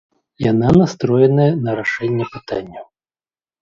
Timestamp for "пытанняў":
2.35-2.85